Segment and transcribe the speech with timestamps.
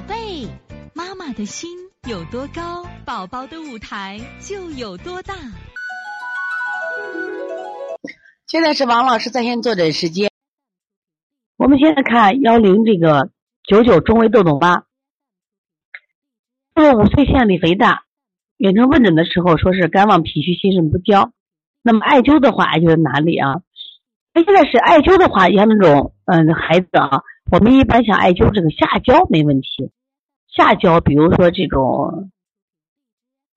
[0.00, 0.48] 宝贝，
[0.94, 1.68] 妈妈的心
[2.08, 5.34] 有多高，宝宝的舞台就有多大。
[8.46, 10.30] 现在是王老师在线坐诊时间。
[11.58, 13.30] 我们现在看幺零这个
[13.62, 14.84] 九九中微豆豆妈，
[16.74, 18.04] 这个五岁线里肥大，
[18.56, 21.30] 远程问诊的时候说是肝旺脾虚心肾不交。
[21.82, 23.60] 那么艾灸的话，艾灸在哪里啊？
[24.32, 29.90] 那现在是艾灸的话，像那种嗯孩子啊，我们一般想艾灸这个下焦没问题。
[30.60, 32.30] 下焦，比如说这种，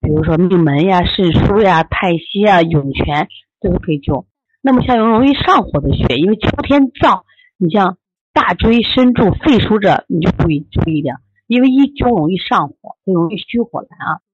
[0.00, 3.28] 比如说命门呀、肾腧呀、太溪啊、涌泉，
[3.60, 4.24] 这都可以灸。
[4.62, 7.24] 那么像有容易上火的穴，因为秋天燥，
[7.58, 7.98] 你像
[8.32, 14.24] 大椎、深柱、肺腧这，你就注意注意点，因为一灸容易上火，就容易虚火来啊。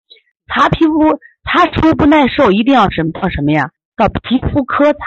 [0.47, 3.73] 查皮肤查出不耐受，一定要什么到什么呀？
[3.97, 4.98] 到皮肤科查。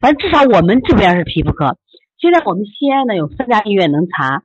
[0.00, 1.78] 反正至少我们这边是皮肤科。
[2.18, 4.42] 现在我们西安呢有三家医院能查，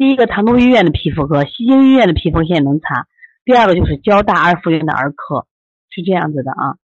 [0.00, 3.06] 第一个唐都医院的皮肤科，西京医院的皮肤科现在能查，
[3.44, 5.46] 第二个就是交大二附院的儿科，
[5.90, 6.76] 是这样子的啊。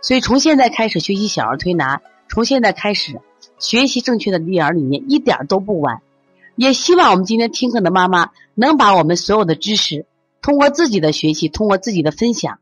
[0.00, 3.20] 所以从现在开始学习小儿推拿，从现在开始
[3.58, 6.00] 学习正确的育儿理念，一点都不晚。
[6.56, 10.06] 也希望我们今天听课的妈妈能把我们所有的知识，
[10.40, 12.58] 通过自己的学习，通过自己的分享，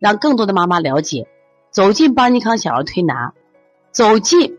[0.00, 1.26] 让更多的妈妈了解，
[1.70, 3.32] 走进邦尼康小儿推拿，
[3.90, 4.58] 走进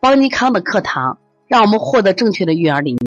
[0.00, 1.18] 邦尼康的课堂，
[1.48, 3.04] 让我们获得正确的育儿理念。